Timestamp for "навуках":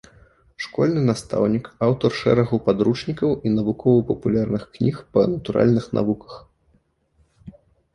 6.01-6.33